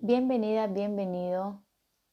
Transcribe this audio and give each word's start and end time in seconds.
Bienvenida, 0.00 0.68
bienvenido 0.68 1.60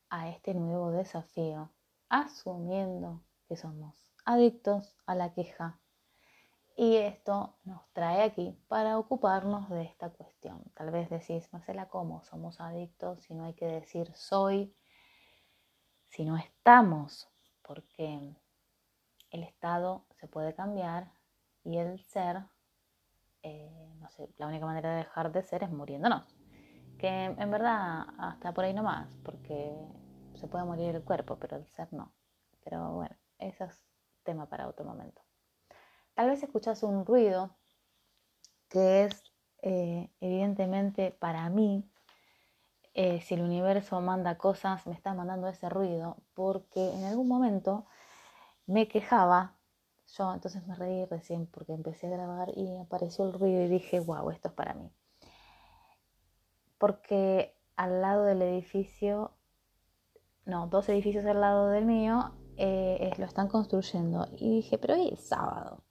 a 0.10 0.30
este 0.30 0.56
nuevo 0.56 0.90
desafío, 0.90 1.72
asumiendo 2.10 3.24
que 3.48 3.56
somos 3.58 4.12
adictos 4.26 4.98
a 5.06 5.14
la 5.14 5.34
queja. 5.34 5.80
Y 6.76 6.96
esto 6.96 7.54
nos 7.64 7.88
trae 7.94 8.24
aquí 8.24 8.58
para 8.68 8.98
ocuparnos 8.98 9.70
de 9.70 9.84
esta 9.84 10.10
cuestión. 10.10 10.64
Tal 10.74 10.90
vez 10.90 11.12
decís, 11.12 11.48
Marcela, 11.54 11.88
¿cómo 11.88 12.24
somos 12.24 12.60
adictos 12.60 13.22
si 13.22 13.36
no 13.36 13.46
hay 13.46 13.54
que 13.54 13.68
decir 13.68 14.12
soy? 14.16 14.76
Si 16.08 16.26
no 16.26 16.38
estamos, 16.38 17.30
porque 17.62 18.36
el 19.30 19.44
estado 19.44 20.08
se 20.20 20.28
puede 20.28 20.56
cambiar 20.56 21.12
y 21.64 21.78
el 21.78 22.04
ser, 22.06 22.46
eh, 23.44 23.94
no 24.00 24.10
sé, 24.10 24.28
la 24.38 24.48
única 24.48 24.66
manera 24.66 24.90
de 24.90 24.98
dejar 24.98 25.32
de 25.32 25.44
ser 25.44 25.62
es 25.62 25.70
muriéndonos. 25.70 26.35
Que 27.06 27.26
en 27.26 27.52
verdad 27.52 28.08
hasta 28.18 28.52
por 28.52 28.64
ahí 28.66 28.74
no 28.74 28.82
más, 28.82 29.16
porque 29.24 29.72
se 30.34 30.48
puede 30.48 30.66
morir 30.66 30.96
el 30.96 31.04
cuerpo, 31.04 31.38
pero 31.40 31.56
el 31.56 31.68
ser 31.68 31.94
no. 31.94 32.12
Pero 32.64 32.94
bueno, 32.94 33.16
eso 33.38 33.66
es 33.66 33.86
tema 34.24 34.48
para 34.48 34.68
otro 34.68 34.86
momento. 34.86 35.22
Tal 36.16 36.32
vez 36.32 36.42
escuchas 36.42 36.82
un 36.82 37.06
ruido 37.06 37.56
que 38.70 39.04
es 39.04 39.24
eh, 39.62 40.10
evidentemente 40.20 41.12
para 41.12 41.48
mí, 41.52 41.88
eh, 42.96 43.22
si 43.22 43.36
el 43.36 43.42
universo 43.42 44.02
manda 44.02 44.40
cosas, 44.40 44.88
me 44.88 44.94
está 44.96 45.14
mandando 45.14 45.48
ese 45.48 45.70
ruido, 45.70 46.18
porque 46.34 46.92
en 46.92 47.04
algún 47.04 47.28
momento 47.28 47.86
me 48.66 48.88
quejaba 48.88 49.60
yo, 50.08 50.34
entonces 50.34 50.66
me 50.66 50.74
reí 50.74 51.06
recién 51.06 51.46
porque 51.46 51.74
empecé 51.74 52.08
a 52.08 52.18
grabar 52.18 52.50
y 52.58 52.80
apareció 52.80 53.26
el 53.26 53.34
ruido 53.34 53.62
y 53.62 53.68
dije, 53.68 54.00
wow, 54.00 54.32
esto 54.32 54.48
es 54.48 54.56
para 54.56 54.74
mí. 54.74 54.92
Porque 56.86 57.58
al 57.78 58.00
lado 58.00 58.26
del 58.26 58.44
edificio, 58.44 59.32
no, 60.46 60.68
dos 60.68 60.88
edificios 60.88 61.26
al 61.26 61.42
lado 61.42 61.70
del 61.70 61.84
mío, 61.84 62.36
eh, 62.58 63.12
lo 63.18 63.26
están 63.26 63.48
construyendo. 63.48 64.28
Y 64.38 64.58
dije, 64.58 64.78
pero 64.78 64.94
hoy 64.94 65.10
es 65.12 65.28
sábado. 65.28 65.84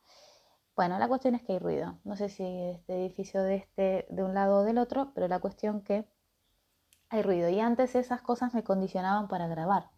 Bueno, 0.76 0.96
la 1.00 1.08
cuestión 1.08 1.34
es 1.34 1.42
que 1.42 1.54
hay 1.54 1.58
ruido. 1.58 1.98
No 2.04 2.14
sé 2.14 2.28
si 2.28 2.44
este 2.44 2.94
edificio 2.94 3.42
de 3.42 3.56
este 3.56 4.06
de 4.08 4.22
un 4.22 4.34
lado 4.34 4.58
o 4.58 4.62
del 4.62 4.78
otro, 4.78 5.10
pero 5.16 5.26
la 5.26 5.40
cuestión 5.40 5.80
que 5.80 6.06
hay 7.08 7.22
ruido. 7.22 7.48
Y 7.48 7.58
antes 7.58 7.96
esas 7.96 8.22
cosas 8.22 8.54
me 8.54 8.62
condicionaban 8.62 9.26
para 9.26 9.48
grabar. 9.48 9.90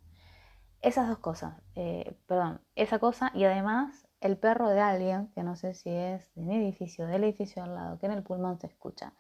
Esas 0.80 1.10
dos 1.10 1.18
cosas, 1.18 1.60
eh, 1.74 2.16
perdón, 2.26 2.62
esa 2.74 2.98
cosa 2.98 3.32
y 3.34 3.44
además 3.44 4.08
el 4.22 4.38
perro 4.38 4.70
de 4.70 4.80
alguien, 4.80 5.28
que 5.34 5.42
no 5.42 5.56
sé 5.56 5.74
si 5.74 5.90
es 5.90 6.34
de 6.36 6.42
mi 6.42 6.56
edificio, 6.56 7.06
del 7.06 7.24
edificio 7.24 7.62
al 7.62 7.74
lado, 7.74 7.98
que 7.98 8.06
en 8.06 8.12
el 8.12 8.22
pulmón 8.22 8.58
se 8.58 8.68
escucha. 8.68 9.12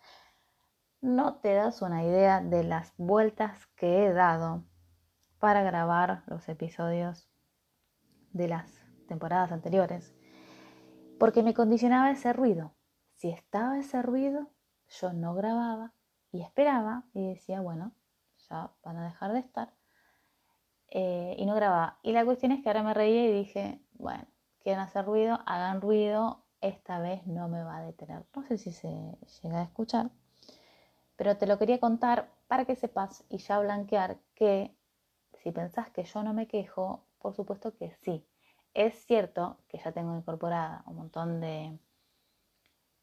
No 1.06 1.36
te 1.36 1.54
das 1.54 1.82
una 1.82 2.02
idea 2.02 2.40
de 2.40 2.64
las 2.64 2.92
vueltas 2.96 3.68
que 3.76 4.06
he 4.06 4.12
dado 4.12 4.64
para 5.38 5.62
grabar 5.62 6.24
los 6.26 6.48
episodios 6.48 7.30
de 8.32 8.48
las 8.48 8.82
temporadas 9.06 9.52
anteriores, 9.52 10.16
porque 11.20 11.44
me 11.44 11.54
condicionaba 11.54 12.10
ese 12.10 12.32
ruido. 12.32 12.74
Si 13.14 13.30
estaba 13.30 13.78
ese 13.78 14.02
ruido, 14.02 14.50
yo 15.00 15.12
no 15.12 15.32
grababa 15.32 15.92
y 16.32 16.42
esperaba 16.42 17.04
y 17.14 17.28
decía, 17.28 17.60
bueno, 17.60 17.92
ya 18.50 18.72
van 18.82 18.96
a 18.96 19.04
dejar 19.04 19.32
de 19.32 19.38
estar. 19.38 19.74
Eh, 20.88 21.36
y 21.38 21.46
no 21.46 21.54
grababa. 21.54 22.00
Y 22.02 22.10
la 22.10 22.24
cuestión 22.24 22.50
es 22.50 22.64
que 22.64 22.68
ahora 22.68 22.82
me 22.82 22.94
reía 22.94 23.28
y 23.28 23.32
dije, 23.32 23.80
bueno, 23.92 24.26
quieren 24.58 24.80
hacer 24.80 25.04
ruido, 25.04 25.38
hagan 25.46 25.80
ruido, 25.80 26.46
esta 26.60 26.98
vez 26.98 27.24
no 27.28 27.46
me 27.46 27.62
va 27.62 27.76
a 27.76 27.82
detener. 27.82 28.26
No 28.34 28.42
sé 28.42 28.58
si 28.58 28.72
se 28.72 28.88
llega 29.40 29.60
a 29.60 29.62
escuchar, 29.62 30.10
pero 31.16 31.36
te 31.36 31.46
lo 31.46 31.58
quería 31.58 31.80
contar 31.80 32.30
para 32.46 32.64
que 32.64 32.76
sepas 32.76 33.24
y 33.28 33.38
ya 33.38 33.58
blanquear 33.58 34.18
que 34.34 34.74
si 35.34 35.52
pensás 35.52 35.90
que 35.90 36.04
yo 36.04 36.22
no 36.22 36.34
me 36.34 36.46
quejo, 36.46 37.04
por 37.18 37.34
supuesto 37.34 37.76
que 37.76 37.92
sí. 38.02 38.26
Es 38.74 38.94
cierto 39.06 39.58
que 39.68 39.78
ya 39.78 39.92
tengo 39.92 40.16
incorporada 40.16 40.82
un 40.86 40.96
montón 40.96 41.40
de, 41.40 41.78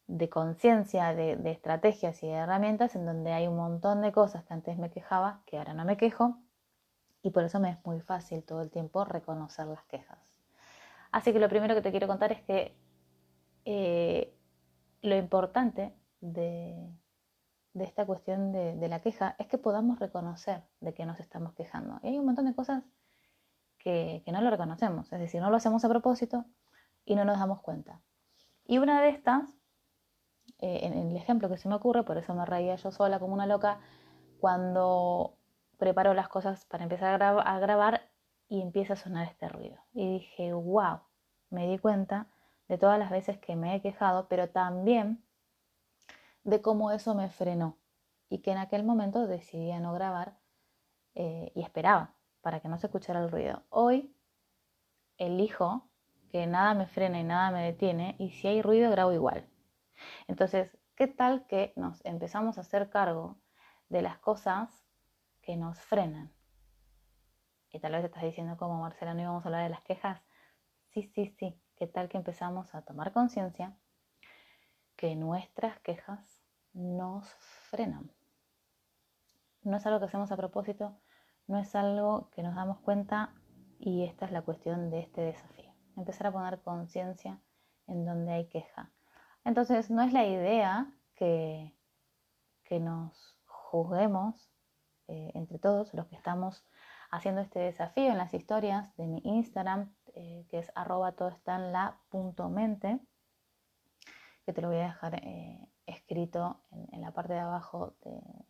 de 0.07 0.29
conciencia, 0.29 1.13
de, 1.16 1.40
estrategias 1.51 2.22
y 2.24 2.28
de 2.28 2.34
herramientas 2.34 2.96
en 2.96 3.06
donde 3.06 3.31
hay 3.31 3.47
un 3.47 3.56
montón 3.56 4.01
de 4.01 4.12
cosas 4.12 4.44
que 4.44 4.53
antes 4.53 4.78
me 4.78 4.91
quejaba, 4.91 5.41
que 5.45 5.57
ahora 5.57 5.74
no 5.74 5.85
me 5.85 5.97
quejo, 5.97 6.38
y 7.22 7.31
por 7.31 7.44
eso 7.44 7.59
me 7.59 7.72
es 7.72 7.85
muy 7.85 8.01
fácil 8.01 8.44
todo 8.44 8.62
el 8.62 8.69
tiempo 8.69 9.06
reconocer 9.06 9.66
las 9.68 9.84
quejas. 9.85 10.19
Así 11.12 11.31
que 11.31 11.40
lo 11.40 11.50
primero 11.50 11.75
que 11.75 11.81
te 11.81 11.91
quiero 11.91 12.07
contar 12.07 12.31
es 12.31 12.41
que 12.41 12.75
eh, 13.66 14.35
lo 15.01 15.16
importante 15.16 15.94
de, 16.19 16.90
esta 17.75 18.06
cuestión 18.06 18.51
de, 18.51 18.88
la 18.88 19.01
queja 19.01 19.35
es 19.39 19.47
que 19.47 19.57
podamos 19.57 20.00
reconocer 20.00 20.63
de 20.79 20.94
que 20.94 21.06
nos 21.06 21.19
estamos 21.19 21.53
quejando. 21.53 22.00
Y 22.03 22.09
hay 22.09 22.19
un 22.19 22.25
montón 22.25 22.45
de 22.45 22.53
cosas 22.53 22.84
que, 23.79 24.23
no 24.28 24.41
lo 24.41 24.50
reconocemos, 24.50 25.11
es 25.11 25.19
decir, 25.19 25.41
no 25.41 25.50
lo 25.50 25.57
hacemos 25.57 25.83
a 25.83 25.89
propósito 25.89 26.45
y 27.06 27.16
no 27.16 27.25
nos 27.25 27.39
damos 27.39 27.62
cuenta. 27.62 28.01
Y 28.66 28.78
una 28.78 29.01
de 29.01 29.09
estas, 29.09 29.50
eh, 30.59 30.81
en 30.83 30.94
el 30.94 31.16
ejemplo 31.16 31.50
que 31.50 31.57
se 31.57 31.67
me 31.67 31.75
ocurre, 31.75 32.03
por 32.03 32.17
eso 32.17 32.33
me 32.33 32.45
reía 32.45 32.75
yo 32.75 32.91
sola 32.91 33.19
como 33.19 33.33
una 33.33 33.47
loca, 33.47 33.79
cuando 34.39 35.38
preparo 35.78 36.13
las 36.13 36.28
cosas 36.28 36.66
para 36.66 36.83
empezar 36.83 37.22
a, 37.23 37.59
grabar 37.59 38.09
y 38.47 38.62
empieza 38.62 38.94
a 38.94 38.97
sonar 38.97 39.28
este 39.28 39.47
ruido. 39.50 39.78
Y 39.94 40.19
dije, 40.19 40.53
wow, 40.53 41.00
me 41.50 41.67
di 41.67 41.78
cuenta 41.78 42.28
de 42.67 42.78
todas 42.78 43.00
las 43.00 43.09
veces 43.09 43.38
que 43.38 43.56
me 43.56 43.75
he 43.75 43.81
quejado, 43.81 44.28
pero 44.28 44.50
también 44.50 45.23
de 46.44 46.62
cómo 46.62 46.92
eso 46.92 47.16
me 47.16 47.30
frenó 47.30 47.80
y 48.30 48.40
que 48.40 48.52
en 48.52 48.58
aquel 48.58 48.84
momento 48.84 49.28
decidí 49.28 49.72
no 49.80 49.94
grabar 49.94 50.38
eh, 51.16 51.52
y 51.56 51.62
esperaba 51.62 52.16
para 52.42 52.59
que 52.59 52.68
no 52.68 52.78
se 52.78 52.88
escuchara 52.88 53.24
el 53.24 53.31
ruido. 53.31 53.64
Hoy 53.70 54.16
elijo 55.18 55.90
que 56.30 56.48
nada 56.48 56.74
me 56.74 56.88
frena 56.88 57.20
y 57.20 57.24
nada 57.24 57.52
me 57.52 57.64
detiene 57.64 58.16
y 58.20 58.31
si 58.31 58.48
hay 58.48 58.62
ruido 58.62 58.90
grabo 58.92 59.14
igual. 59.14 59.48
Entonces, 60.28 60.78
¿qué 60.96 61.08
tal 61.08 61.46
que 61.48 61.74
nos 61.76 62.04
empezamos 62.06 62.58
a 62.58 62.62
hacer 62.62 62.90
cargo 62.90 63.38
de 63.94 64.02
las 64.02 64.18
cosas 64.18 64.84
que 65.44 65.56
nos 65.56 65.80
frenan. 65.80 66.34
Y 67.70 67.80
tal 67.80 67.92
vez 67.92 68.06
estás 68.06 68.24
diciendo 68.24 68.58
como 68.58 68.81
Marcela, 68.81 69.14
no 69.14 69.22
íbamos 69.22 69.46
a 69.46 69.48
hablar 69.50 69.64
de 69.64 69.70
las 69.70 69.81
quejas. 69.81 70.22
Sí, 70.90 71.12
sí, 71.14 71.36
sí. 71.38 71.62
¿Qué 71.75 71.88
tal 71.88 72.10
que 72.10 72.18
empezamos 72.18 72.74
a 72.74 72.84
tomar 72.84 73.12
conciencia 73.14 73.78
que 75.03 75.18
nuestras 75.18 75.78
quejas 75.81 76.41
nos 76.72 77.28
frenan? 77.69 78.09
No 79.62 79.75
es 79.75 79.86
algo 79.86 80.00
que 80.00 80.06
hacemos 80.06 80.31
a 80.31 80.38
propósito, 80.38 80.97
no 81.46 81.59
es 81.59 81.75
algo 81.75 82.30
que 82.30 82.41
nos 82.41 82.56
damos 82.56 82.80
cuenta 82.80 83.34
y 83.80 84.06
esta 84.06 84.25
es 84.25 84.31
la 84.31 84.44
cuestión 84.44 84.90
de 84.92 85.02
este 85.02 85.19
desafío. 85.19 85.74
Empezar 85.97 86.28
a 86.28 86.31
poner 86.31 86.62
conciencia 86.62 87.42
en 87.86 88.06
donde 88.06 88.31
hay 88.31 88.47
queja. 88.47 88.94
Entonces, 89.44 89.92
no 89.92 90.03
es 90.03 90.13
la 90.13 90.25
idea 90.25 90.90
que, 91.16 91.75
que 92.63 92.80
nos 92.80 93.38
juzguemos 93.46 94.53
eh, 95.09 95.31
entre 95.34 95.59
todos 95.59 95.94
los 95.94 96.08
que 96.08 96.16
estamos 96.16 96.66
haciendo 97.12 97.42
este 97.42 97.59
desafío 97.59 98.09
en 98.09 98.18
las 98.18 98.34
historias 98.34 98.96
de 98.96 99.08
mi 99.08 99.19
Instagram, 99.25 99.94
eh, 100.16 100.46
que 100.50 100.59
es 100.59 100.72
arroba 100.75 101.12
todo 101.12 101.28
está 101.28 101.58
en 101.58 101.74
la 101.74 102.00
que 104.46 104.54
te 104.54 104.62
lo 104.62 104.70
voy 104.70 104.78
a 104.78 104.88
dejar 104.88 105.16
eh, 105.16 105.59
escrito 105.86 106.62
en, 106.92 107.02
la 107.02 107.12
parte 107.12 107.34
de 107.34 107.40
abajo 107.40 107.94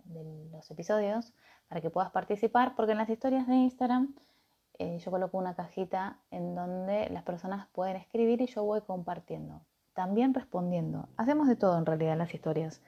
de, 0.05 0.49
los 0.51 0.69
episodios 0.69 1.33
para 1.67 1.81
que 1.81 1.89
puedas 1.89 2.11
participar, 2.11 2.75
porque 2.75 2.91
en 2.91 2.99
las 2.99 3.09
historias 3.09 3.47
de 3.47 3.55
Instagram 3.55 4.15
yo 4.79 5.11
coloco 5.11 5.37
una 5.37 5.55
cajita 5.55 6.19
en 6.29 6.55
donde 6.55 7.09
las 7.09 7.23
personas 7.23 7.67
pueden 7.67 7.95
escribir 7.95 8.41
y 8.41 8.47
yo 8.47 8.63
voy 8.63 8.81
compartiendo, 8.81 9.61
también 9.93 10.33
respondiendo. 10.33 11.07
Hacemos 11.15 11.47
de 11.47 11.55
todo 11.55 11.77
en 11.77 11.85
realidad 11.85 12.17
las 12.17 12.33
historias 12.33 12.81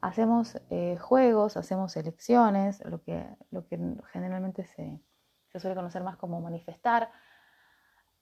hacemos 0.00 0.60
eh, 0.70 0.96
juegos, 0.98 1.56
hacemos 1.56 1.96
elecciones, 1.96 2.84
lo 2.84 3.02
que, 3.02 3.24
lo 3.50 3.66
que 3.66 3.78
generalmente 4.12 4.64
se, 4.64 5.00
suele 5.58 5.74
conocer 5.74 6.02
más 6.02 6.16
como 6.16 6.40
manifestar. 6.40 7.10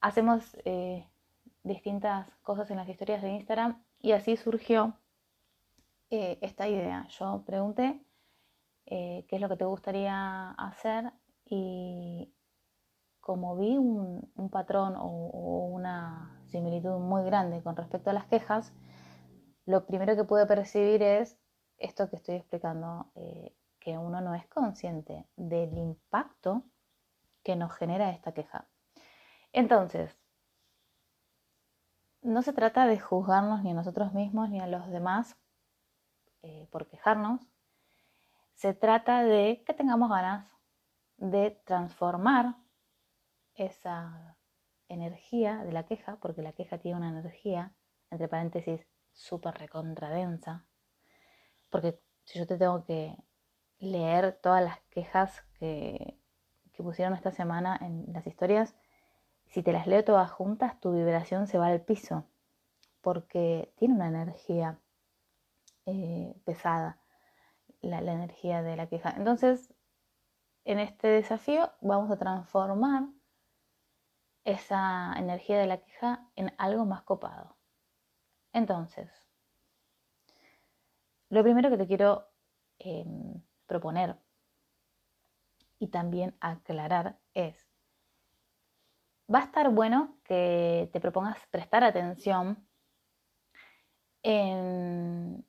Hacemos 0.01 0.57
eh, 0.65 1.07
distintas 1.63 2.29
cosas 2.41 2.69
en 2.71 2.77
las 2.77 2.89
historias 2.89 3.21
de 3.21 3.29
Instagram 3.29 3.83
y 3.99 4.11
así 4.11 4.37
surgió 4.37 4.97
eh, 6.09 6.37
esta 6.41 6.67
idea. 6.67 7.07
Yo 7.09 7.43
pregunté 7.45 8.01
qué 8.85 9.27
es 9.29 9.41
lo 9.41 9.49
que 9.49 9.57
te 9.57 9.65
gustaría 9.65 10.51
hacer 10.51 11.11
y 11.43 12.33
como 13.19 13.57
vi 13.57 13.77
un, 13.77 14.49
patrón 14.49 14.95
o 14.95 15.67
una 15.73 16.41
similitud 16.45 16.97
muy 16.99 17.25
grande 17.25 17.61
con 17.61 17.75
respecto 17.75 18.09
a 18.09 18.13
las 18.13 18.25
quejas, 18.27 18.73
lo 19.65 19.85
primero 19.85 20.15
que 20.15 20.23
pude 20.23 20.45
percibir 20.45 21.03
es 21.03 21.37
esto 21.77 22.09
que 22.09 22.15
estoy 22.15 22.35
explicando, 22.35 23.11
eh, 23.15 23.53
que 23.79 23.97
uno 23.97 24.21
no 24.21 24.33
es 24.33 24.47
consciente 24.47 25.25
del 25.35 25.77
impacto 25.77 26.63
que 27.43 27.57
nos 27.57 27.73
genera 27.73 28.09
esta 28.11 28.31
queja. 28.31 28.69
Entonces, 29.51 30.17
no 32.27 32.41
se 32.41 32.51
trata 32.51 32.85
de 32.85 32.99
juzgarnos 32.99 33.63
ni 33.63 33.71
a 33.71 33.73
nosotros 33.73 34.13
mismos 34.13 34.49
ni 34.49 34.59
a 34.59 34.67
los 34.67 34.89
demás 34.89 35.37
eh, 36.43 36.67
por 36.71 36.87
quejarnos, 36.87 37.41
se 38.53 38.73
trata 38.73 39.23
de 39.23 39.63
que 39.65 39.73
tengamos 39.73 40.09
ganas 40.09 40.45
de 41.15 41.51
transformar 41.65 42.57
esa 43.55 44.37
energía 44.89 45.63
de 45.63 45.71
la 45.71 45.85
queja, 45.85 46.17
porque 46.17 46.41
la 46.41 46.51
queja 46.51 46.77
tiene 46.79 46.97
una 46.97 47.09
energía, 47.09 47.73
entre 48.11 48.27
paréntesis, 48.27 48.85
súper 49.13 49.53
recontradensa, 49.55 50.65
porque 51.69 51.99
si 52.25 52.39
yo 52.39 52.45
te 52.45 52.57
tengo 52.57 52.83
que 52.83 53.15
leer 53.79 54.37
todas 54.41 54.63
las 54.63 54.79
quejas 54.89 55.41
que, 55.59 56.19
que 56.73 56.83
pusieron 56.83 57.13
esta 57.13 57.31
semana 57.31 57.77
en 57.81 58.11
las 58.11 58.27
historias, 58.27 58.75
si 59.49 59.63
te 59.63 59.71
las 59.71 59.87
leo 59.87 60.03
todas 60.03 60.31
juntas, 60.31 60.79
tu 60.79 60.93
vibración 60.93 61.47
se 61.47 61.57
va 61.57 61.67
al 61.67 61.81
piso, 61.81 62.25
porque 63.01 63.73
tiene 63.77 63.95
una 63.95 64.07
energía 64.07 64.79
eh, 65.85 66.35
pesada, 66.45 66.99
la, 67.81 67.99
energía 67.99 68.61
de 68.61 68.75
la 68.75 68.87
queja. 68.87 69.13
Entonces, 69.15 69.73
en 70.65 70.79
este 70.79 71.07
desafío 71.07 71.71
vamos 71.81 72.11
a 72.11 72.17
transformar 72.17 73.07
esa 74.43 75.13
energía 75.17 75.59
de 75.59 75.67
la 75.67 75.77
queja 75.77 76.29
en 76.35 76.53
algo 76.57 76.85
más 76.85 77.03
copado. 77.03 77.57
Entonces, 78.53 79.09
lo 81.29 81.43
primero 81.43 81.69
que 81.69 81.77
te 81.77 81.87
quiero 81.87 82.27
em, 82.79 83.41
proponer 83.65 84.17
y 85.79 85.87
también 85.87 86.35
aclarar 86.39 87.19
es, 87.33 87.66
va 89.33 89.39
a 89.39 89.43
estar 89.43 89.69
bueno 89.69 90.17
que 90.23 90.89
te 90.93 90.99
propongas 90.99 91.37
prestar 91.51 91.83
atención 91.83 92.67
en, 94.23 95.45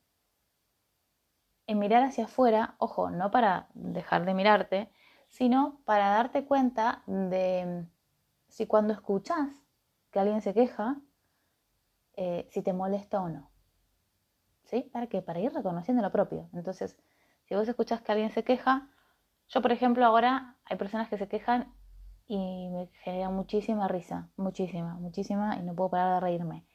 mirar 1.66 2.02
hacia 2.02 2.24
afuera, 2.24 2.74
ojo, 2.78 3.10
no 3.10 3.30
para 3.30 3.68
dejar 3.74 4.24
de 4.24 4.34
mirarte, 4.34 4.90
sino 5.28 5.80
para 5.84 6.08
darte 6.08 6.44
cuenta 6.44 7.02
de 7.06 7.86
si 8.48 8.66
cuando 8.66 8.92
escuchas 8.94 9.48
que 10.10 10.18
alguien 10.18 10.40
se 10.40 10.54
queja, 10.54 10.96
eh, 12.14 12.48
si 12.50 12.62
te 12.62 12.72
molesta 12.72 13.20
o 13.20 13.28
no. 13.28 13.50
¿Sí? 14.64 14.82
¿Para 14.92 15.06
qué? 15.06 15.22
Para 15.22 15.40
ir 15.40 15.52
reconociendo 15.52 16.02
lo 16.02 16.10
propio. 16.10 16.48
Entonces, 16.52 16.98
si 17.44 17.54
vos 17.54 17.68
escuchas 17.68 18.02
que 18.02 18.12
alguien 18.12 18.30
se 18.30 18.44
queja, 18.44 18.90
yo 19.48 19.62
por 19.62 19.72
ejemplo 19.72 20.04
ahora 20.04 20.56
hay 20.64 20.76
personas 20.76 21.08
que 21.08 21.16
se 21.16 21.28
quejan 21.28 21.72
y 22.28 22.68
me 22.68 22.88
genera 23.02 23.30
muchísima 23.30 23.88
risa, 23.88 24.28
muchísima, 24.36 24.94
muchísima, 24.94 25.56
y 25.56 25.62
no 25.62 25.74
puedo 25.74 25.90
parar 25.90 26.14
de 26.14 26.20
reírme. 26.20 26.66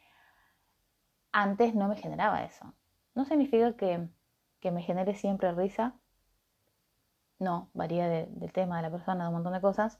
Antes 1.31 1.75
no 1.75 1.87
me 1.87 1.95
generaba 1.95 2.43
eso. 2.43 2.73
No 3.15 3.23
significa 3.25 3.75
que, 3.77 4.09
que 4.59 4.71
me 4.71 4.81
genere 4.81 5.13
siempre 5.15 5.53
risa. 5.53 5.95
No, 7.39 7.69
varía 7.73 8.07
del 8.09 8.51
tema 8.51 8.77
de 8.77 8.83
la 8.83 8.91
persona, 8.91 9.23
de 9.23 9.27
un 9.29 9.35
montón 9.35 9.53
de 9.53 9.61
cosas. 9.61 9.99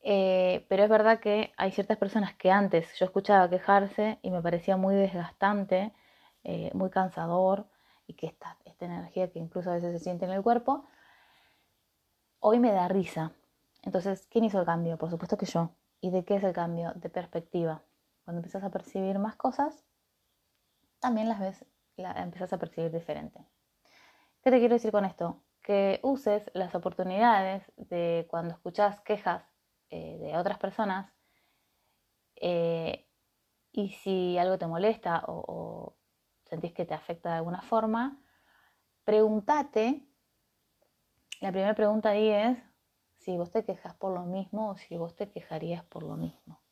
Eh, 0.00 0.64
pero 0.68 0.84
es 0.84 0.88
verdad 0.88 1.20
que 1.20 1.52
hay 1.56 1.72
ciertas 1.72 1.98
personas 1.98 2.34
que 2.34 2.50
antes 2.50 2.94
yo 2.98 3.04
escuchaba 3.04 3.50
quejarse 3.50 4.18
y 4.22 4.30
me 4.30 4.40
parecía 4.40 4.76
muy 4.76 4.94
desgastante, 4.94 5.92
eh, 6.44 6.70
muy 6.72 6.88
cansador 6.90 7.66
y 8.06 8.14
que 8.14 8.26
esta, 8.28 8.56
esta 8.64 8.86
energía 8.86 9.30
que 9.30 9.38
incluso 9.38 9.70
a 9.70 9.74
veces 9.74 9.92
se 9.92 10.04
siente 10.04 10.24
en 10.24 10.30
el 10.30 10.42
cuerpo, 10.42 10.86
hoy 12.40 12.58
me 12.60 12.72
da 12.72 12.88
risa. 12.88 13.32
Entonces, 13.82 14.26
¿quién 14.30 14.44
hizo 14.44 14.60
el 14.60 14.66
cambio? 14.66 14.98
Por 14.98 15.10
supuesto 15.10 15.36
que 15.36 15.46
yo. 15.46 15.70
¿Y 16.00 16.10
de 16.10 16.24
qué 16.24 16.36
es 16.36 16.44
el 16.44 16.52
cambio? 16.52 16.92
De 16.94 17.10
perspectiva. 17.10 17.82
Cuando 18.24 18.38
empiezas 18.38 18.62
a 18.64 18.70
percibir 18.70 19.18
más 19.18 19.36
cosas, 19.36 19.84
también 21.00 21.28
las 21.28 21.40
ves, 21.40 21.64
la 21.96 22.12
empiezas 22.12 22.52
a 22.52 22.58
percibir 22.58 22.90
diferente. 22.90 23.44
¿Qué 24.42 24.50
te 24.50 24.58
quiero 24.58 24.74
decir 24.74 24.92
con 24.92 25.04
esto? 25.04 25.42
Que 25.62 26.00
uses 26.02 26.50
las 26.54 26.74
oportunidades 26.74 27.62
de 27.76 28.26
cuando 28.30 28.54
escuchas 28.54 29.00
quejas 29.00 29.42
eh, 29.90 30.18
de 30.18 30.36
otras 30.36 30.58
personas 30.58 31.12
eh, 32.36 33.08
y 33.72 33.90
si 33.90 34.38
algo 34.38 34.58
te 34.58 34.66
molesta 34.66 35.24
o, 35.26 35.44
o, 35.46 35.96
sentís 36.44 36.72
que 36.72 36.84
te 36.84 36.94
afecta 36.94 37.30
de 37.30 37.36
alguna 37.36 37.62
forma, 37.62 38.20
pregúntate, 39.04 40.06
la 41.40 41.50
primera 41.50 41.74
pregunta 41.74 42.10
ahí 42.10 42.28
es 42.28 42.58
si 43.28 43.36
vos 43.36 43.50
te 43.50 43.62
quejas 43.62 43.92
por 43.92 44.14
lo 44.14 44.24
mismo 44.24 44.70
o 44.70 44.76
si 44.78 44.96
vos 44.96 45.14
te 45.14 45.30
quejarías 45.30 45.84
por 45.84 46.02
lo 46.02 46.16
mismo. 46.16 46.62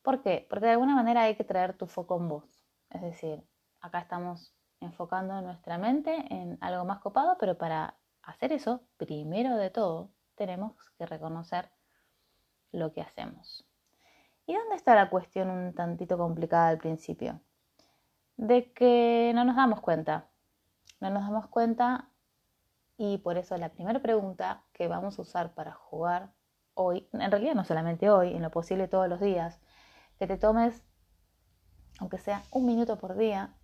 ¿Por 0.00 0.22
qué? 0.22 0.46
Porque 0.48 0.64
de 0.64 0.72
alguna 0.72 0.94
manera 0.94 1.24
hay 1.24 1.36
que 1.36 1.44
traer 1.44 1.76
tu 1.76 1.86
foco 1.86 2.16
en 2.16 2.26
vos. 2.26 2.64
Es 2.88 3.02
decir, 3.02 3.44
acá 3.82 3.98
estamos 3.98 4.54
enfocando 4.80 5.38
nuestra 5.42 5.76
mente 5.76 6.24
en 6.30 6.56
algo 6.62 6.86
más 6.86 7.00
copado, 7.00 7.36
pero 7.38 7.58
para 7.58 7.98
hacer 8.22 8.52
eso, 8.52 8.80
primero 8.96 9.58
de 9.58 9.68
todo, 9.68 10.10
tenemos 10.36 10.72
que 10.96 11.04
reconocer 11.04 11.70
lo 12.72 12.94
que 12.94 13.02
hacemos. 13.02 13.68
¿Y 14.46 14.54
dónde 14.54 14.76
está 14.76 14.94
la 14.94 15.10
cuestión 15.10 15.50
un 15.50 15.74
tantito 15.74 16.16
complicada 16.16 16.68
al 16.68 16.78
principio? 16.78 17.42
De 18.38 18.72
que 18.72 19.32
no 19.34 19.44
nos 19.44 19.56
damos 19.56 19.82
cuenta. 19.82 20.30
No 21.00 21.10
nos 21.10 21.24
damos 21.24 21.46
cuenta 21.48 22.08
y 22.96 23.18
por 23.18 23.36
eso 23.38 23.56
la 23.56 23.70
primera 23.70 24.00
pregunta 24.00 24.62
que 24.72 24.88
vamos 24.88 25.18
a 25.18 25.22
usar 25.22 25.54
para 25.54 25.72
jugar 25.72 26.32
hoy, 26.74 27.08
en 27.12 27.30
realidad 27.30 27.54
no 27.54 27.64
solamente 27.64 28.10
hoy, 28.10 28.34
en 28.34 28.42
lo 28.42 28.50
posible 28.50 28.88
todos 28.88 29.08
los 29.08 29.20
días, 29.20 29.60
que 30.18 30.26
te 30.26 30.36
tomes, 30.36 30.82
aunque 31.98 32.18
sea 32.18 32.42
un 32.50 32.66
minuto 32.66 32.98
por 32.98 33.16
día, 33.16 33.54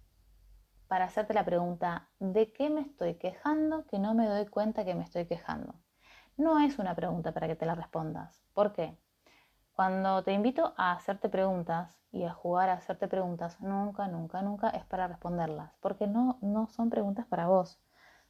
para 0.88 1.04
hacerte 1.04 1.34
la 1.34 1.44
pregunta, 1.44 2.08
¿de 2.18 2.52
qué 2.52 2.70
me 2.70 2.80
estoy 2.80 3.14
quejando 3.14 3.86
que 3.86 3.98
no 3.98 4.14
me 4.14 4.26
doy 4.26 4.46
cuenta 4.46 4.84
que 4.84 4.94
me 4.94 5.04
estoy 5.04 5.26
quejando? 5.26 5.74
no 6.40 6.58
es 6.58 6.78
una 6.78 6.94
pregunta 6.94 7.32
para 7.32 7.46
que 7.46 7.56
te 7.56 7.66
la 7.66 7.74
respondas. 7.74 8.42
¿Por 8.54 8.72
qué? 8.72 8.96
Cuando 9.72 10.24
te 10.24 10.32
invito 10.32 10.74
a 10.76 10.92
hacerte 10.92 11.28
preguntas 11.28 11.94
y 12.12 12.24
a 12.24 12.32
jugar 12.32 12.70
a 12.70 12.74
hacerte 12.74 13.08
preguntas, 13.08 13.60
nunca, 13.60 14.08
nunca, 14.08 14.42
nunca 14.42 14.70
es 14.70 14.84
para 14.86 15.06
responderlas, 15.06 15.72
porque 15.80 16.06
no, 16.06 16.38
no 16.40 16.68
son 16.68 16.90
preguntas 16.90 17.26
para 17.26 17.46
vos, 17.46 17.78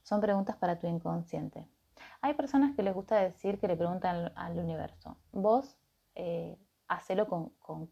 son 0.03 0.21
preguntas 0.21 0.57
para 0.57 0.79
tu 0.79 0.87
inconsciente. 0.87 1.67
Hay 2.23 2.35
personas 2.35 2.75
que 2.75 2.83
les 2.83 2.95
gusta 2.95 3.17
decir 3.17 3.59
que 3.59 3.69
le 3.69 3.77
preguntan 3.77 4.33
al, 4.35 4.59
universo. 4.59 5.17
Vos 5.33 5.79
eh, 6.15 6.59
hacelo 6.89 7.29
con, 7.29 7.51
con, 7.61 7.91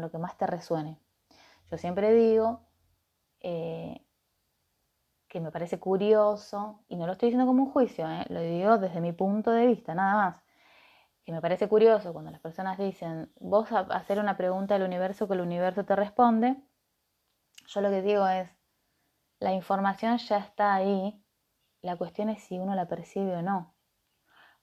lo 0.00 0.10
que 0.10 0.18
más 0.18 0.36
te 0.36 0.46
resuene. 0.46 0.98
Yo 1.70 1.78
siempre 1.78 2.12
digo, 2.12 2.60
eh, 3.40 4.04
que 5.28 5.40
me 5.40 5.52
parece 5.52 5.78
curioso, 5.78 6.82
y 6.88 6.96
no 6.96 7.06
lo 7.06 7.12
estoy 7.12 7.28
diciendo 7.28 7.46
como 7.46 7.62
un 7.64 7.70
juicio, 7.70 8.10
¿eh? 8.10 8.26
lo 8.28 8.40
digo 8.40 8.78
desde 8.78 9.00
mi 9.00 9.12
punto 9.12 9.52
de 9.52 9.66
vista, 9.66 9.94
nada 9.94 10.14
más, 10.14 10.42
que 11.24 11.32
me 11.32 11.40
parece 11.40 11.68
curioso 11.68 12.12
cuando 12.12 12.32
las 12.32 12.40
personas 12.40 12.76
dicen, 12.78 13.30
vos 13.38 13.70
hacer 13.72 14.18
una 14.18 14.36
pregunta 14.36 14.74
al 14.74 14.82
universo 14.82 15.28
que 15.28 15.34
el 15.34 15.42
universo 15.42 15.84
te 15.84 15.94
responde, 15.94 16.56
yo 17.68 17.80
lo 17.80 17.90
que 17.90 18.02
digo 18.02 18.26
es, 18.26 18.50
la 19.38 19.52
información 19.52 20.18
ya 20.18 20.38
está 20.38 20.74
ahí, 20.74 21.22
la 21.82 21.96
cuestión 21.96 22.28
es 22.28 22.42
si 22.42 22.58
uno 22.58 22.74
la 22.74 22.88
percibe 22.88 23.36
o 23.36 23.42
no, 23.42 23.74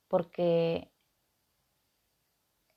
porque 0.07 0.91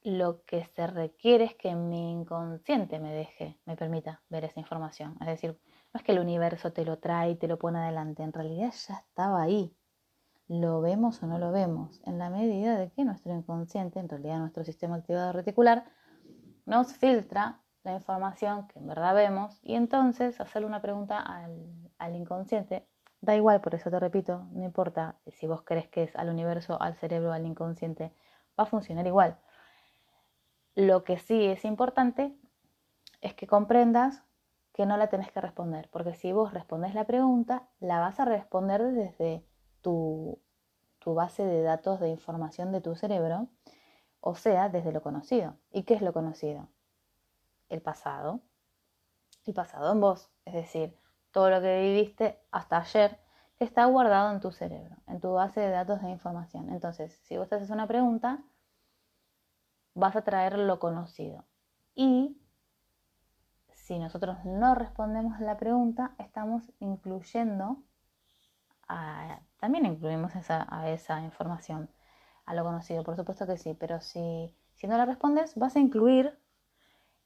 lo 0.02 0.44
que 0.44 0.64
se 0.64 0.86
requiere 0.86 1.44
es 1.44 1.54
que 1.54 1.74
mi 1.74 2.10
inconsciente 2.10 2.98
me 2.98 3.12
deje, 3.12 3.60
me 3.66 3.76
permita 3.76 4.22
ver 4.28 4.44
esa 4.44 4.60
información, 4.60 5.16
es 5.20 5.26
decir, 5.26 5.60
no 5.92 5.98
es 5.98 6.04
que 6.04 6.12
el 6.12 6.20
universo 6.20 6.72
te 6.72 6.84
lo 6.84 6.98
trae 6.98 7.32
y 7.32 7.36
te 7.36 7.48
lo 7.48 7.58
pone 7.58 7.78
adelante, 7.78 8.22
en 8.22 8.32
realidad 8.32 8.72
ya 8.88 8.94
estaba 8.94 9.42
ahí. 9.42 9.76
Lo 10.48 10.80
vemos 10.80 11.22
o 11.22 11.26
no 11.26 11.38
lo 11.38 11.52
vemos, 11.52 12.00
en 12.04 12.18
la 12.18 12.30
medida 12.30 12.76
de 12.76 12.90
que 12.90 13.04
nuestro 13.04 13.32
inconsciente, 13.32 14.00
en 14.00 14.08
realidad 14.08 14.38
nuestro 14.38 14.64
sistema 14.64 14.96
activado 14.96 15.32
reticular, 15.32 15.84
nos 16.66 16.92
filtra 16.94 17.62
la 17.84 17.94
información 17.94 18.66
que 18.68 18.78
en 18.78 18.86
verdad 18.86 19.14
vemos 19.14 19.60
y 19.62 19.74
entonces 19.74 20.40
hacerle 20.40 20.66
una 20.66 20.82
pregunta 20.82 21.20
al, 21.20 21.92
al 21.98 22.16
inconsciente. 22.16 22.89
Da 23.20 23.36
igual, 23.36 23.60
por 23.60 23.74
eso 23.74 23.90
te 23.90 24.00
repito, 24.00 24.46
no 24.52 24.64
importa 24.64 25.16
si 25.26 25.46
vos 25.46 25.62
crees 25.62 25.88
que 25.88 26.04
es 26.04 26.16
al 26.16 26.30
universo, 26.30 26.80
al 26.80 26.96
cerebro, 26.96 27.32
al 27.32 27.44
inconsciente, 27.44 28.12
va 28.58 28.64
a 28.64 28.66
funcionar 28.66 29.06
igual. 29.06 29.38
Lo 30.74 31.04
que 31.04 31.18
sí 31.18 31.44
es 31.46 31.64
importante 31.64 32.34
es 33.20 33.34
que 33.34 33.46
comprendas 33.46 34.22
que 34.72 34.86
no 34.86 34.96
la 34.96 35.08
tenés 35.08 35.30
que 35.32 35.40
responder, 35.40 35.90
porque 35.90 36.14
si 36.14 36.32
vos 36.32 36.54
respondes 36.54 36.94
la 36.94 37.04
pregunta, 37.04 37.68
la 37.80 38.00
vas 38.00 38.20
a 38.20 38.24
responder 38.24 38.82
desde 38.82 39.44
tu, 39.82 40.40
tu 41.00 41.14
base 41.14 41.44
de 41.44 41.62
datos 41.62 42.00
de 42.00 42.08
información 42.08 42.72
de 42.72 42.80
tu 42.80 42.94
cerebro, 42.94 43.48
o 44.20 44.34
sea, 44.34 44.68
desde 44.68 44.92
lo 44.92 45.02
conocido. 45.02 45.56
¿Y 45.70 45.82
qué 45.82 45.94
es 45.94 46.02
lo 46.02 46.12
conocido? 46.12 46.68
El 47.68 47.82
pasado. 47.82 48.40
El 49.44 49.54
pasado 49.54 49.92
en 49.92 50.00
vos, 50.00 50.30
es 50.44 50.54
decir, 50.54 50.96
todo 51.32 51.50
lo 51.50 51.60
que 51.60 51.80
viviste 51.80 52.38
hasta 52.50 52.78
ayer 52.78 53.18
está 53.58 53.84
guardado 53.84 54.32
en 54.32 54.40
tu 54.40 54.52
cerebro, 54.52 54.96
en 55.06 55.20
tu 55.20 55.32
base 55.32 55.60
de 55.60 55.70
datos 55.70 56.00
de 56.02 56.10
información. 56.10 56.70
Entonces, 56.70 57.20
si 57.24 57.36
vos 57.36 57.48
te 57.48 57.56
haces 57.56 57.70
una 57.70 57.86
pregunta, 57.86 58.42
vas 59.94 60.16
a 60.16 60.22
traer 60.22 60.58
lo 60.58 60.78
conocido. 60.78 61.44
Y 61.94 62.40
si 63.72 63.98
nosotros 63.98 64.44
no 64.44 64.74
respondemos 64.74 65.40
la 65.40 65.56
pregunta, 65.56 66.14
estamos 66.18 66.72
incluyendo 66.78 67.82
a 68.88 69.40
también 69.60 69.86
incluimos 69.86 70.34
esa, 70.36 70.66
a 70.70 70.90
esa 70.90 71.20
información, 71.20 71.90
a 72.46 72.54
lo 72.54 72.64
conocido, 72.64 73.04
por 73.04 73.14
supuesto 73.14 73.46
que 73.46 73.58
sí, 73.58 73.74
pero 73.74 74.00
si, 74.00 74.56
si 74.74 74.86
no 74.86 74.96
la 74.96 75.04
respondes, 75.04 75.54
vas 75.56 75.76
a 75.76 75.80
incluir 75.80 76.38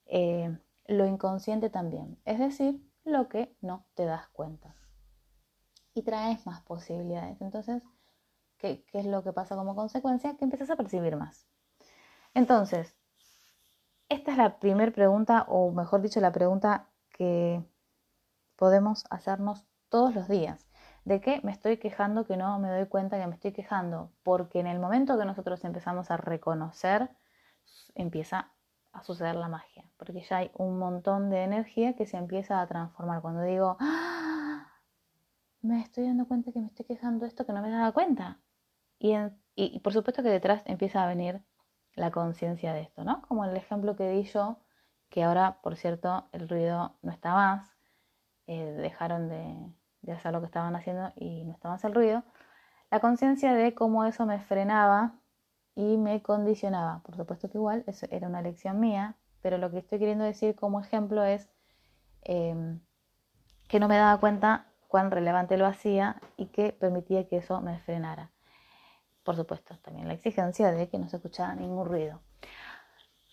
eh, 0.06 0.58
lo 0.87 1.06
inconsciente 1.06 1.70
también, 1.70 2.18
es 2.25 2.38
decir, 2.40 2.82
lo 3.04 3.28
que 3.28 3.56
no 3.61 3.87
te 3.94 4.04
das 4.04 4.28
cuenta. 4.28 4.75
Y 5.94 6.02
traes 6.02 6.44
más 6.46 6.62
posibilidades. 6.62 7.40
Entonces, 7.40 7.82
¿qué, 8.58 8.84
qué 8.87 9.00
es 9.00 9.06
lo 9.06 9.23
que 9.23 9.32
pasa 9.32 9.56
como 9.56 9.76
consecuencia? 9.76 10.37
Que 10.37 10.44
empiezas 10.44 10.70
a 10.70 10.76
percibir 10.76 11.16
más. 11.16 11.46
Entonces, 12.34 12.96
esta 14.08 14.32
es 14.32 14.38
la 14.38 14.58
primera 14.58 14.92
pregunta, 14.92 15.44
o 15.49 15.70
mejor 15.70 16.02
dicho, 16.02 16.20
la 16.20 16.32
pregunta 16.32 16.90
que 17.11 17.64
podemos 18.56 19.04
hacernos 19.11 19.66
todos 19.88 20.14
los 20.14 20.28
días. 20.28 20.66
¿De 21.04 21.20
qué 21.20 21.40
me 21.42 21.52
estoy 21.52 21.76
quejando 21.76 22.26
que 22.26 22.37
no 22.37 22.58
me 22.58 22.70
doy 22.70 22.87
cuenta 22.87 23.18
que 23.18 23.26
me 23.26 23.34
estoy 23.34 23.52
quejando? 23.52 24.11
Porque 24.23 24.61
en 24.61 24.66
el 24.66 24.78
momento 24.78 25.18
que 25.18 25.25
nosotros 25.25 25.64
empezamos 25.64 26.11
a 26.11 26.16
reconocer, 26.16 27.11
empieza 27.94 28.53
a 28.95 29.03
suceder 29.03 29.35
la 29.35 29.49
magia. 29.49 29.85
Porque 29.99 30.23
ya 30.23 30.39
hay 30.39 30.51
un 30.55 30.79
montón 30.79 31.29
de 31.31 31.43
energía 31.43 31.95
que 31.95 32.07
se 32.07 32.17
empieza 32.17 32.61
a 32.61 32.67
transformar. 32.67 33.21
Cuando 33.21 33.43
digo, 33.43 33.77
¡Ah! 33.81 34.67
me 35.63 35.81
estoy 35.81 36.07
dando 36.07 36.27
cuenta 36.27 36.53
que 36.53 36.61
me 36.61 36.67
estoy 36.67 36.87
quejando 36.87 37.25
de 37.25 37.29
esto 37.29 37.45
que 37.45 37.53
no 37.53 37.63
me 37.63 37.71
daba 37.71 37.93
cuenta. 37.93 38.41
Y, 38.99 39.81
por 39.81 39.93
supuesto 39.93 40.23
que 40.23 40.29
detrás 40.31 40.63
empieza 40.67 41.03
a 41.03 41.07
venir 41.07 41.43
la 41.95 42.11
conciencia 42.11 42.73
de 42.73 42.83
esto, 42.83 43.05
¿no? 43.05 43.23
Como 43.23 43.45
el 43.45 43.57
ejemplo 43.57 43.97
que 43.97 44.09
di 44.09 44.25
yo, 44.25 44.59
que 45.11 45.25
ahora, 45.25 45.61
por 45.63 45.77
cierto, 45.77 46.29
el 46.33 46.49
ruido 46.49 46.97
no 47.03 47.13
está 47.13 47.35
más, 47.35 47.77
eh, 48.47 48.73
dejaron 48.79 49.29
de, 49.29 50.13
hacer 50.13 50.33
lo 50.33 50.41
que 50.41 50.47
estaban 50.47 50.75
haciendo 50.77 51.13
y 51.17 51.45
no 51.45 51.53
está 51.53 51.69
más 51.69 51.85
el 51.85 51.95
ruido, 51.95 52.25
la 52.91 53.01
conciencia 53.01 53.55
de 53.55 53.75
cómo 53.75 54.05
eso 54.05 54.27
me 54.27 54.41
frenaba 54.41 55.15
y 55.75 55.97
me 55.97 56.23
condicionaba. 56.23 57.02
Por 57.04 57.16
supuesto 57.16 57.50
que 57.50 57.59
igual, 57.59 57.85
eso 57.87 58.07
era 58.11 58.28
una 58.28 58.43
lección 58.43 58.81
mía, 58.81 59.16
pero 59.43 59.59
lo 59.59 59.71
que 59.71 59.78
estoy 59.78 59.99
queriendo 59.99 60.25
decir 60.25 60.54
como 60.54 60.81
ejemplo 60.81 61.25
es 61.25 61.49
em, 62.23 62.81
que 63.69 63.81
no 63.81 63.88
me 63.88 63.97
daba 63.97 64.21
cuenta 64.21 64.66
cuán 64.88 65.11
relevante 65.11 65.57
lo 65.57 65.66
hacía 65.66 66.21
y 66.37 66.47
que 66.47 66.73
permitía 66.73 67.26
que 67.28 67.38
eso 67.38 67.61
me 67.61 67.78
frenara 67.81 68.31
por 69.25 69.37
supuesto, 69.37 69.76
también 69.78 70.07
la 70.07 70.14
exigencia 70.14 70.71
de 70.71 70.88
que 70.88 70.99
no 70.99 71.09
se 71.09 71.16
escuchara 71.16 71.54
ningún 71.54 71.87
ruido. 71.87 72.21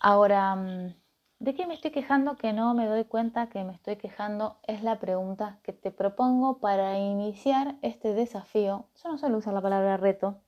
Ahora, 0.00 0.56
mm, 0.56 0.94
¿de 1.38 1.54
qué 1.54 1.66
me 1.66 1.74
estoy 1.74 1.90
quejando 1.92 2.36
que 2.36 2.52
no 2.52 2.74
me 2.74 2.86
doy 2.86 3.04
cuenta 3.04 3.48
que 3.48 3.62
me 3.62 3.74
estoy 3.74 3.96
quejando? 3.96 4.58
Es 4.66 4.82
la 4.82 4.98
pregunta 4.98 5.60
que 5.62 5.72
te 5.72 5.90
propongo 5.90 6.58
para 6.58 6.98
iniciar 6.98 7.76
este 7.82 8.14
desafío. 8.14 8.86
Yo 9.02 9.10
no 9.10 9.18
suelo 9.18 9.38
usar 9.38 9.52
la 9.52 9.60
palabra 9.60 9.98
reto, 9.98 10.40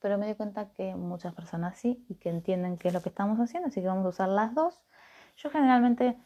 pero 0.00 0.18
me 0.18 0.26
doy 0.26 0.34
cuenta 0.34 0.70
que 0.70 0.94
muchas 0.94 1.34
personas 1.34 1.78
sí 1.78 2.04
y 2.08 2.14
que 2.16 2.30
entienden 2.30 2.78
qué 2.78 2.88
es 2.88 2.94
lo 2.94 3.02
que 3.02 3.10
estamos 3.10 3.38
haciendo, 3.38 3.68
así 3.68 3.80
que 3.80 3.86
vamos 3.86 4.06
a 4.06 4.08
usar 4.08 4.28
las 4.28 4.54
dos. 4.54 4.80
Yo 5.36 5.50
generalmente 5.50 6.16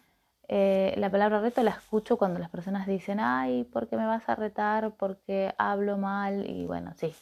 eh, 0.48 0.94
la 0.96 1.10
palabra 1.10 1.40
reto 1.40 1.62
la 1.62 1.70
escucho 1.70 2.16
cuando 2.16 2.38
las 2.38 2.50
personas 2.50 2.86
dicen, 2.86 3.20
ay, 3.20 3.64
¿por 3.64 3.88
qué 3.88 3.96
me 3.96 4.06
vas 4.06 4.28
a 4.28 4.34
retar? 4.34 4.92
Porque 4.96 5.54
hablo 5.58 5.96
mal 5.98 6.48
y 6.48 6.66
bueno, 6.66 6.92
sí, 6.96 7.14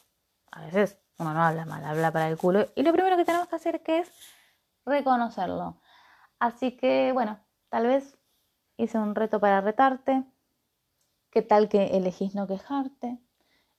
a 0.51 0.61
veces 0.65 0.99
uno 1.17 1.33
no 1.33 1.43
habla 1.43 1.65
mal, 1.65 1.83
habla 1.83 2.11
para 2.11 2.27
el 2.27 2.37
culo. 2.37 2.67
Y 2.75 2.83
lo 2.83 2.91
primero 2.93 3.17
que 3.17 3.25
tenemos 3.25 3.47
que 3.47 3.55
hacer 3.55 3.81
que 3.81 3.99
es 3.99 4.11
reconocerlo. 4.85 5.79
Así 6.39 6.75
que, 6.75 7.11
bueno, 7.13 7.39
tal 7.69 7.87
vez 7.87 8.17
hice 8.77 8.97
un 8.97 9.15
reto 9.15 9.39
para 9.39 9.61
retarte. 9.61 10.23
¿Qué 11.29 11.41
tal 11.41 11.69
que 11.69 11.97
elegís 11.97 12.35
no 12.35 12.47
quejarte? 12.47 13.19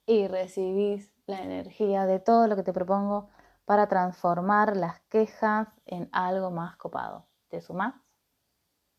Y 0.07 0.27
recibís 0.27 1.14
la 1.27 1.43
energía 1.43 2.07
de 2.07 2.21
todo 2.21 2.47
lo 2.47 2.57
que 2.57 2.63
te 2.63 2.73
propongo 2.73 3.29
para 3.65 3.89
transformar 3.89 4.77
las 4.77 5.01
quejas 5.09 5.69
en 5.87 6.09
algo 6.13 6.51
más 6.51 6.77
copado. 6.77 7.27
¿Te 7.49 7.61
sumás? 7.61 8.04